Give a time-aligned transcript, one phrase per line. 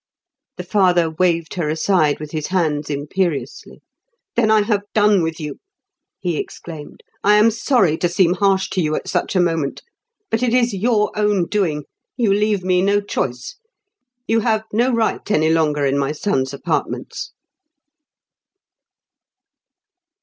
[0.57, 3.83] The father waved her aside with his hands imperiously.
[4.35, 5.57] "Then I have done with you,"
[6.17, 7.03] he exclaimed.
[7.23, 9.83] "I am sorry to seem harsh to you at such a moment.
[10.31, 11.83] But it is your own doing.
[12.17, 13.57] You leave me no choice.
[14.27, 17.33] You have no right any longer in my son's apartments."